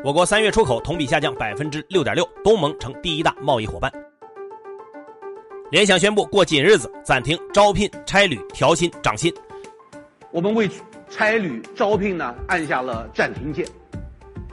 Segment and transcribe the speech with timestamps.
[0.00, 3.92] 我国三月出口同比下降百分之六点六，东盟成第一大贸易伙伴。
[5.70, 9.32] 联想宣布过紧日子暂停招聘、差旅、调薪、涨薪。
[10.32, 10.68] 我们为
[11.08, 13.64] 差旅招聘呢按下了暂停键。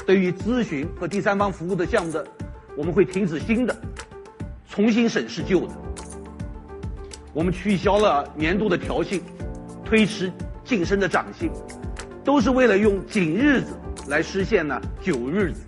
[0.05, 2.27] 对于咨询和第三方服务的项目的，
[2.75, 3.75] 我们会停止新的，
[4.69, 5.69] 重新审视旧的。
[7.33, 9.23] 我们取消了年度的调薪，
[9.83, 10.31] 推迟
[10.63, 11.49] 晋升的涨薪，
[12.23, 13.75] 都是为了用紧日子
[14.09, 15.61] 来实现呢九日子。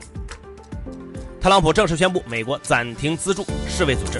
[1.39, 4.19] 特朗普正式宣布美国暂停资助世卫组织。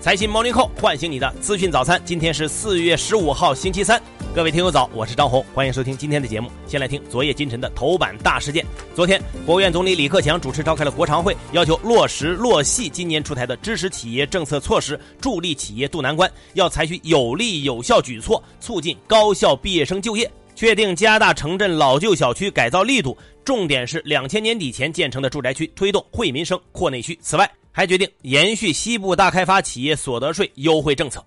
[0.00, 2.00] 财新 Morning Call 唤醒你的资讯早餐。
[2.06, 4.00] 今天是四月十五号，星期三。
[4.34, 6.50] 各位听友早，我是张红，欢迎收听今天的节目。
[6.66, 8.64] 先来听昨夜今晨的头版大事件。
[8.94, 16.30] 昨天，国务院总理李克强主持召开了国常会，要求落实落细今年出台的支持企业政策措施，助力企业渡难关。
[16.54, 20.30] 要采取有力有效举措，促进高校毕业生就业。
[20.62, 27.18] 确定加大城镇老旧小区改造力度，重点是两千年底前建成的住宅区，推动惠民生、扩内需。
[27.20, 31.20] 此外，还决定延续西部大开发企业所得税优惠政策。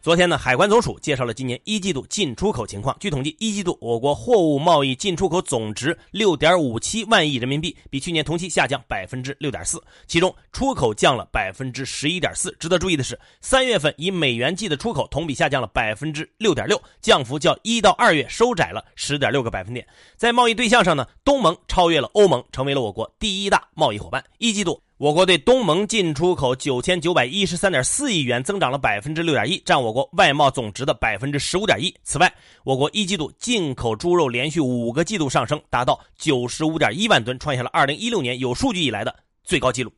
[0.00, 2.96] 昨天呢，海关总署介绍了今年一季度进出口情况。
[3.00, 9.82] 据统计，一季度我国货物贸易进出口总值六点五七万亿人民币，比去年同期下降百分之六点四。
[10.06, 12.54] 其中，出口降了百分之十一点四。
[12.60, 19.84] 值得注意的是，三月份以美元计的出口同比下降了百分之六点六，降幅较一到二月收窄了十点六个百分点。
[20.16, 24.24] 在贸易对象上呢，东盟超越了欧盟，成为了我国第一大贸易伙伴。
[24.38, 24.80] 一季度。
[24.98, 31.94] 我国对东盟进出口九千九百一十三点四亿元，增长了百分之六点一，占我国外贸总值的百分之十五点一。
[32.02, 39.92] 此外，我国一季度进口猪肉连续五个季度上升，达到九十五点一万吨，创下了二零一六年有数据以来的最高纪录。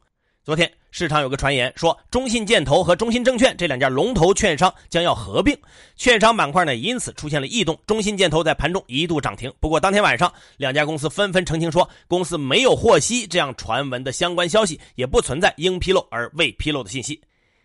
[0.50, 5.56] 昨天市场有个传言说，中信建投和中信证券这两家龙头券商将要合并，
[5.94, 7.78] 券商板块呢因此出现了异动。
[7.86, 17.20] 中信建投在盘中一度涨停，不过当天晚上两家公司纷纷澄清说，公司没有获悉这样传闻的相关消息，也不存在应披露而未披露的信息。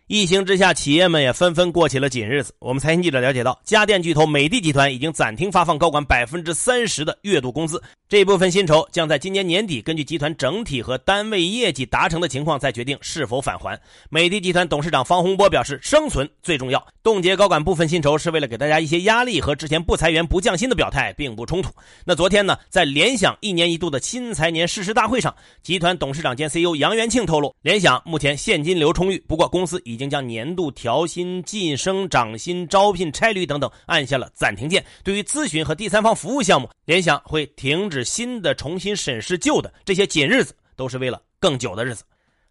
[0.08, 2.54] 疫情之下，企业们也纷纷过起了紧日子。
[2.60, 13.76] 我们财经记者了解到，家电巨头美的集团已经暂停发放高管百分之三十的月度工资，这部分薪酬将在今年年底根据集团整体和单位业绩达成的情况再决定是否返还。
[14.08, 21.72] 美的集团董事长方洪波表示，生存最重要，冻结高管部分薪酬是为了给大家一些压力，和之前不裁员不降薪的表态并不冲突。
[22.04, 25.34] 那昨天呢，在联想一年一度的新财年誓师大会上，
[25.64, 34.84] 集团董事长兼 CEO 杨元庆透露，联想目前现金流充裕，不过公司已已经将年度调薪、晋升、涨薪、招聘、差旅等等按下了暂停键。
[35.02, 39.72] 对于咨询和第三方服务项目，联想会停止新的，重新审视旧的。
[39.86, 42.04] 这些紧日子都是为了更久的日子。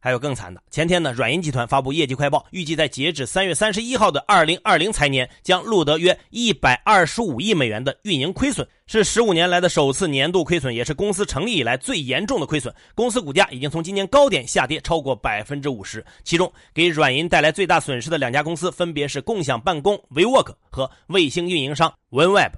[0.06, 12.72] 还有更惨的，前天呢，软银集团发布业绩快报，预计在截止三月三十一号的二零二零财年将录得约一百二十五亿美元的运营亏损，是十五年来的首次年度亏损，也是公司成立以来最严重的亏损。
[12.94, 16.06] 公司股价已经从今年高点下跌超过百分之五十。
[16.24, 22.52] 其中给软银带来最大损失的两家公司分别是共享办公 WeWork 和卫星运营商 OneWeb。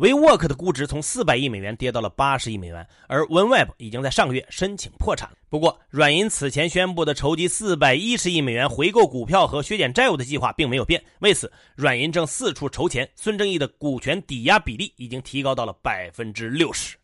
[0.00, 5.28] WeWork 的估值从四百亿美元跌到了八十亿美元，而 OneWeb 已经在上个月申请破产。
[5.50, 11.04] 不过，软银此前宣布的筹集四百一十亿美元回购股票和削减债务的计划并没有变。
[11.18, 13.06] 为此，软银正四处筹钱。
[13.14, 16.96] 孙正义的股权抵押比例已经提高到了百分之六十。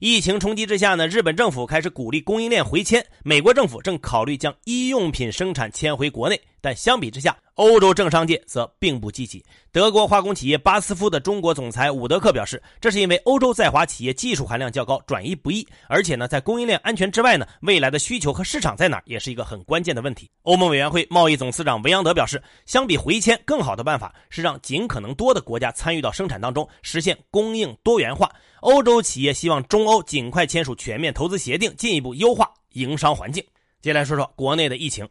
[0.00, 6.40] 疫情冲击之下呢，日本政府开始鼓励供应链回迁，美国政府正考虑将医用品生产迁回国内。
[6.62, 9.44] 但相比之下，欧洲政商界则并不积极。
[9.70, 20.30] 德国化工企业巴斯夫的中国总裁伍德克表示，这是因为欧洲在华企业技术含量较高，转移不易，而且呢，在供应链安全之外呢，未来的需求和市场在哪也是一个很关键的问题。
[20.44, 28.30] 欧盟委员会贸易总司长维扬德表示，相比回迁，更好的办法是让尽可能多的国家参与到生产当中，实现供应多元化。
[28.60, 33.42] 欧洲企业希望中欧尽快签署全面投资协定，进一步优化营商环境。
[33.80, 35.08] 接下来说说国内的疫情。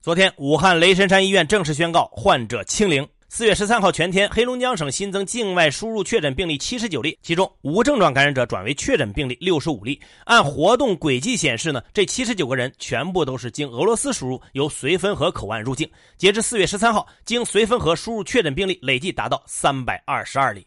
[0.00, 3.06] 昨天，武汉雷神山医院正式宣告患者清零。
[3.28, 10.00] 四月十三号全天，黑龙江省新增境外输入确诊病例七十九例，其中无症状感染者转为确诊病例六十五例。
[10.24, 15.90] 按活动轨迹显示呢，这七十九个人全部都是经俄罗斯输入，由绥芬河口岸入境。
[16.16, 20.64] 截至四月十三号，经绥芬河输入确诊病例累计达到三百二十二例。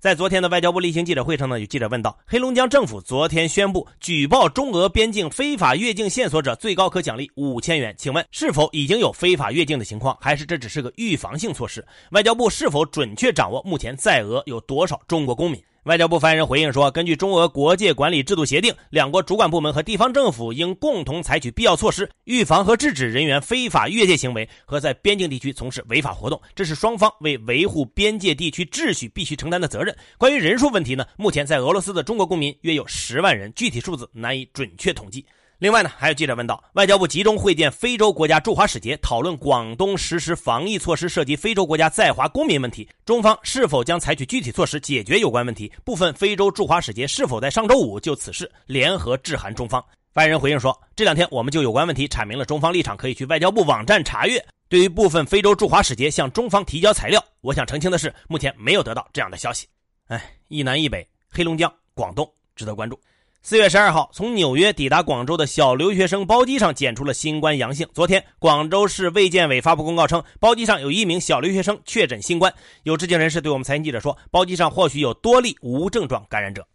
[0.00, 7.94] 在昨天的外交部例行记者会上呢，有记者问到：黑龙江政府昨天宣布，举报中俄边境非法越境线索者最高可奖励五千元。
[7.98, 11.86] 请问是否已经有非法越境的情况，还是这只是个预防性措施？
[12.12, 15.62] 外交部是否准确掌握目前在俄有多少中国公民？
[15.84, 29.96] 外交部发言人回应说，根据中俄国界管理制度协定，两国主管部门和地方政府应共同采取必要措施，预防和制止人员非法越界行为和在边境地区从事违法活动，这是双方为维护边界地区秩序必须承担的责任。
[30.18, 35.24] 关于人数问题呢，目前在俄罗斯的中国公民约有十万人，具体数字难以准确统计。
[35.60, 45.70] 另外呢，还有记者问到，外交部集中会见非洲国家驻华使节，讨论广东实施防疫措施涉及非洲国家在华公民问题，中方是否将采取具体措施解决有关问题？
[45.84, 49.84] 部分非洲驻华使节是否在上周五就此事联合致函中方？
[50.14, 54.42] 发言人回应说，这两天我们就有关问题阐明了中方立场，可以去外交部网站查阅。
[54.70, 59.66] 对于部分非洲驻华使节向中方提交材料，我想澄清的是，目前没有得到这样的消息。
[60.06, 62.26] 哎，一南一北，黑龙江、广东
[62.56, 62.98] 值得关注。
[63.42, 67.88] 四月十二号，从纽约抵达广州的小留学生包机上检出了新冠阳性。
[67.94, 72.52] 昨天，广州市卫健委发布公告称，包机上有一名小留学生确诊新冠。
[72.82, 76.66] 有知情人士对我们财经记者说，包机上或许有多例无症状感染者。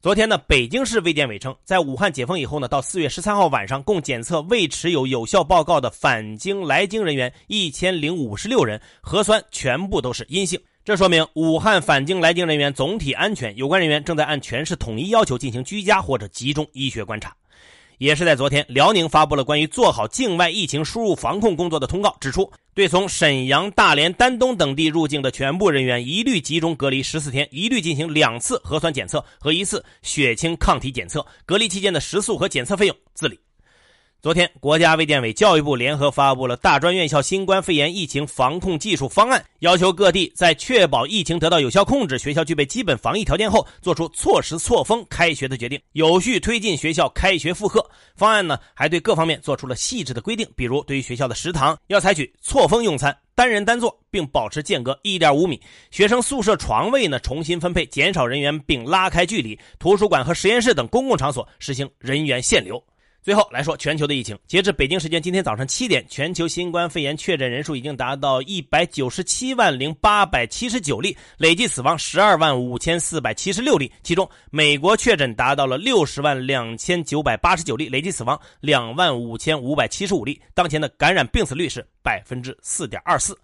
[0.00, 10.60] 昨天呢，北京市卫健委称，在武汉解封以后呢，到四月十三号晚上，共检测未持有有效报告的返京来京人员一千零五十六人，核酸全部都是阴性。
[10.90, 17.32] 这说明武汉返京来京人员总体安全，有关人员正在按全市统一要求进行居家或者集中医学观察。
[17.98, 33.38] 也是在昨天，辽宁发布了关于做好境外疫情输入防控工作的通告，指出对从沈阳、大连、丹东等地入境的全部人员一律集中隔离十四天，一律进行两次核酸检测和一次血清抗体检测，隔离期间的食宿和检测费用自理。
[34.22, 47.82] 昨天，国家卫健委、教育部联合发布了大专院校新冠肺炎疫情防控技术方案，要求各地在确保疫情得到有效控制、学校具备基本防疫条件后，做出错时错峰开学的决定，有序推进学校开学复课。
[48.14, 55.56] 方案呢，还对各方面做出了细致的规定，比如对于学校的食堂要采取错峰用餐、单人单座，并保持间隔一点五米；
[55.90, 62.84] 学生宿舍床位呢重新分配，减少人员并拉开距离；图书馆和实验室等公共场所实行人员限流。
[63.22, 73.92] 最后来说，全球的疫情，截至北京时间今天早上七点，全球新冠肺炎确诊人数已经达到一百九十七万零八百七十九例，累计死亡十二万五千四百七十六例。
[74.02, 80.40] 其中，美国确诊达到了六十万两千九百八十九例，累计死亡两万五千五百七十五例。
[80.54, 83.38] 当前的感染病死率是百分之四点二四。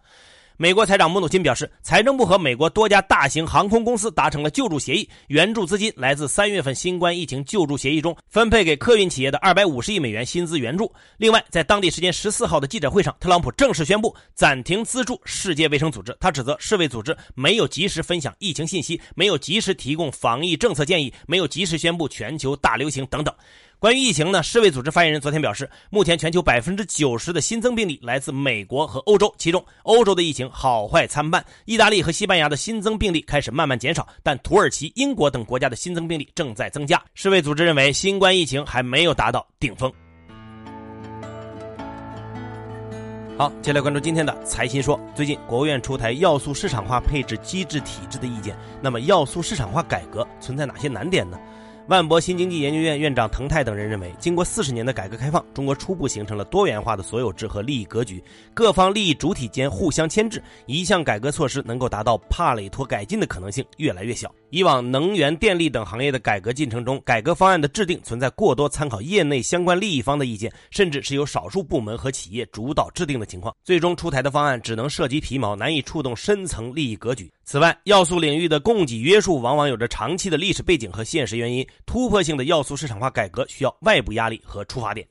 [0.59, 10.91] 美国财长姆努钦表示，财政部和美国多家大型航空公司达成了救助协议，援助资金来自三月份新冠疫情救助协议中分配给客运企业的二百五十亿美元薪资援助。
[11.19, 16.17] 另外，在当地时间十四号的记者会上，特朗普正式宣布暂停资助世界卫生组织。
[16.19, 23.35] 他指责世卫组织没有及时分享疫情信息，没有及时提供防疫政策建议，没有及时宣布全球大流行等等。
[23.79, 31.45] 关于疫情呢，世卫组织发言人昨天表示，目前全球百分之九十的新增病例来自美国和欧洲，其中欧洲的疫情好坏参半。
[31.67, 37.01] 意大利和西班牙的新增病例开始慢慢减少，但土耳其、英国等国家的新增病例正在增加。
[37.13, 39.93] 世卫组织认为，新冠疫情还没有达到顶峰。
[43.37, 44.99] 好，接下来关注今天的财新说。
[45.15, 51.39] 最近，国务院出台要素市场化配置机制体制的意见，那么要素市场化改革存在哪些难点呢？
[51.89, 58.21] 万博新经济研究院院长滕泰等人认为，经过四十年的改革开放，中国初步形成了多元化的所有制和利益格局，
[58.53, 64.35] 各方利益主体间互相牵制，一项改革措施能够达到帕累托改进的可能性越来越小。
[64.51, 77.31] 以往能源、电力等行业的改革进程中，改革方案的制定存在过多参考业内相关利益方的意见，甚至是由少数部门和企业主导制定的情况，最终出台的方案只能涉及皮毛，难以触动深层利益格局。
[77.45, 81.67] 此外，要素领域的供给约束往往有着长期的历史背景和现实原因。
[81.85, 85.07] 突破性的要素市场化改革需要外部压力和出发点。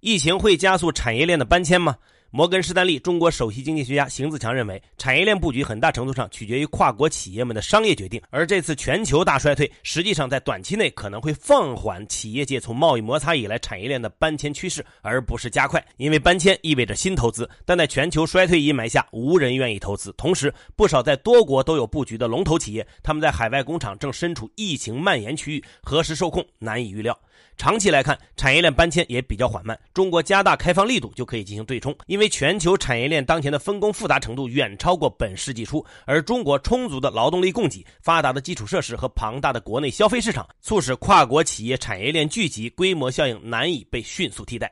[0.00, 1.96] 疫情会加速产业链的搬迁吗？
[2.36, 15.80] 摩根士丹利中国首席经济学家邢自强认为，产业链布局很大程度上取决于跨国企业们的商业决定，而这次全球大衰退实际上在短期内可能会放缓企业界从贸易摩擦以来产业链的搬迁趋势，而不是加快。
[15.96, 20.12] 因为搬迁意味着新投资，但在全球衰退阴霾下，无人愿意投资。
[20.16, 27.16] 同时，不少在多国都有布局的龙头企业，他们在海外工厂正身处疫情蔓延区域，何时受控难以预料。
[27.56, 29.78] 长期来看，产业链搬迁也比较缓慢。
[29.92, 44.70] 中国加大开放力度就可以进行对冲，因为全球产业链当前的分工复杂程度远超过本世纪初，而中国充足的劳动力供给、发达的基础设施和庞大的国内消费市场，促使跨国企业产业链聚集，规模效应难以被迅速替代。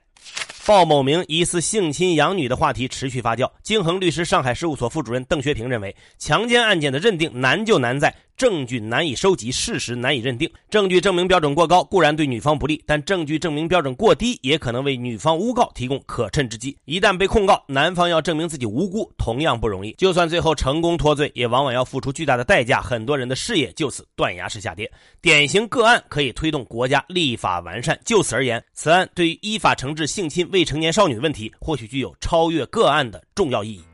[0.65, 3.51] 鲍某明疑似性侵养女的话题持续发酵。
[3.65, 8.15] 京恒律师上海事务所副主任邓学平认为，强奸案件的认定难就难在。
[8.43, 10.51] 证据难以收集，事实难以认定。
[10.69, 16.77] 证据证明标准过高固然对女方不利，但证据证明标准过低也可能为女方诬告提供可乘之机。
[16.85, 19.93] 一旦被控告，男方要证明自己无辜同样不容易。
[19.93, 24.91] 就算最后成功脱罪，也往往要付出巨大的代价，很多人的事业就此断崖式下跌。
[25.21, 27.97] 典型个案可以推动国家立法完善。
[28.05, 33.85] 就此而言，此案对于依法惩治性侵未成年少女问题，或许具有超越个案的重要意义。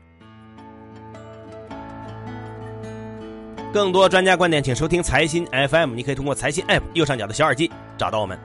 [3.71, 5.93] 更多专家观点，请收听财新 FM。
[5.93, 8.37] 你可以通过财新 App 右上角的小耳机找到我们。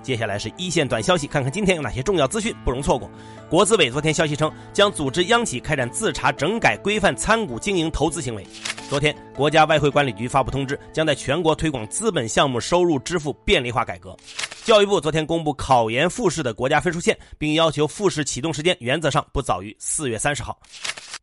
[0.00, 3.10] 接下来是一线短消息，看看今天有哪些重要资讯不容错过。
[3.48, 8.46] 国资委昨天消息称，将组织央企开展自查整改，规范参股经营投资行为。
[8.88, 14.16] 昨天，国家外汇管理局发布通知，将在全国推广资本项目收入支付便利化改革。
[14.64, 20.58] 教育部昨天公布考研复试的国家分数线，并要求复试启动时间原则上不早于四月三十号。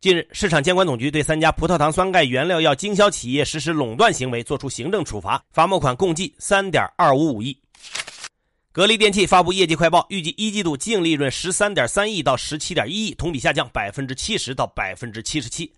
[0.00, 7.56] 近日，市场监管总局对三家葡萄糖酸钙原料药经销企业实施垄断行为作出行政处罚，罚没款共计三点二五五亿。
[8.70, 15.72] 格力电器发布业绩快报，预计一季度净利润十三点三亿到十七点一亿，同比下降百分之七十到百分之七十七。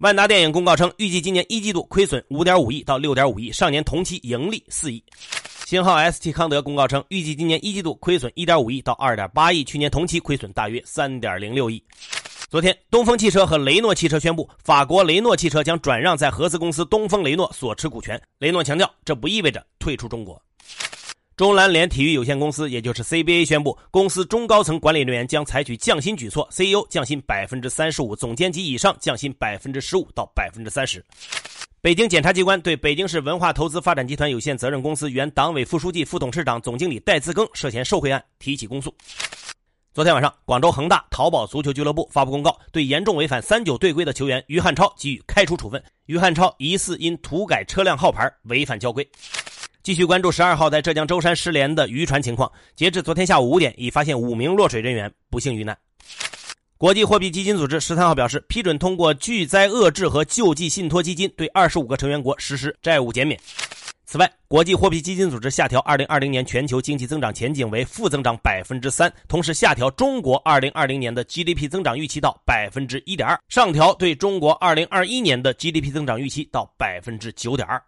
[0.00, 5.02] 万达电影公告称，预计今年一季度亏损五点五亿到六点五亿，上年同期盈利四亿。
[5.66, 11.82] 星号 ST 康德公告称，预计今年一季度亏损一点五亿到二点八亿，去年同期亏损大约三点零六亿。
[12.48, 18.22] 昨天，东风汽车和雷诺汽车宣布，法国雷诺汽车将转让在合资公司东风雷诺所持股权。
[18.38, 20.40] 雷诺强调，这不意味着退出中国。
[21.36, 31.04] 中蓝联体育有限公司，也就是 CBA 宣布，公司中高层管理人员将采取降薪举措，CEO 降薪百分之三十五，总监及以上降薪百分之十五到百分之三十。
[31.82, 38.94] 北京检察机关对北京市文化投资发展集团有限责任公司原党委副书记、副董事长、总经理戴自更涉嫌受贿案提起公诉。
[39.92, 45.84] 昨天晚上，广州恒大淘宝足球俱乐部发布公告，对严重违反三九队规的球员于汉超给予开除处分。
[46.06, 49.06] 于汉超疑似因涂改车辆号牌违反交规。
[49.86, 52.50] 继续关注十二号在浙江舟山失联的渔船情况。
[52.74, 55.78] 截至昨天下午五点，已发现五名落水人员不幸遇难。
[56.76, 63.38] 国际货币基金组织十三号表示，批准通过巨灾遏制和救济信托基金对二十五个成员国实施债务减免。
[64.06, 77.80] 此外，国际货币基金组织下调2020年全球经济增长前景为负增长百分之三，同时下调中国2020年的 GDP 增长预期到百分之一点二，上调对中国2021年的 GDP 增长预期到百分之九点二。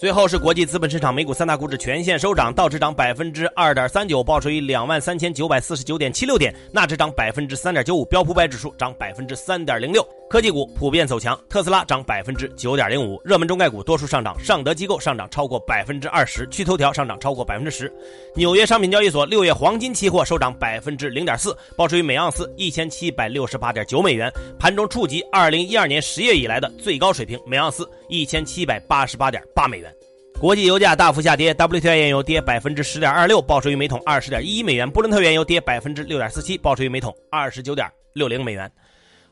[0.00, 10.02] 最后是国际资本市场，美股三大股指全线收涨，道指涨百分之二点三九，报收于两万三千九百四十九点七六点；纳指涨百分之三点九五，标普百指数涨百分之三点零六。
[10.30, 17.92] 科技股普遍走强，特斯拉涨百分之九点零五，热门中概股多数上涨，尚德机构上涨超过百分之二十，趣头条上涨超过百分之十。
[18.36, 29.92] 纽约商品交易所六月黄金期货收涨百分之零点四，报收于每盎司一千七百六十八点九美元，盘中触及二零一二年十月以来的最高水平，每盎司一千七百八十八点八美元。
[30.38, 38.70] 国际油价大幅下跌，WTI 原油跌百分之十点二六，报收于每桶二十点一一美元；布伦特原油跌百分之六点四七，报收于每桶二十九点六零美元。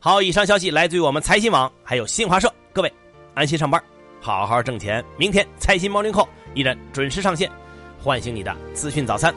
[0.01, 2.53] 好，以上消息来自于我们财新网，还有新华社。
[2.73, 2.93] 各位，
[3.35, 3.83] 安心上班，
[4.21, 5.05] 好好挣钱。
[5.17, 7.51] 明天财新猫零扣依然准时上线，
[8.01, 9.35] 唤醒你的资讯早餐。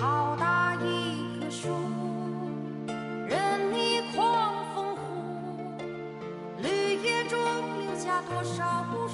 [0.00, 1.68] 好大一棵树
[3.26, 5.02] 任你狂风呼
[6.62, 7.36] 绿叶中
[7.80, 9.07] 留下多少故